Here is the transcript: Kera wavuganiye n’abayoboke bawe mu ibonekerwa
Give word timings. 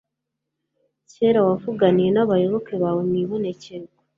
Kera 1.13 1.39
wavuganiye 1.47 2.09
n’abayoboke 2.13 2.73
bawe 2.83 3.01
mu 3.09 3.15
ibonekerwa 3.23 3.97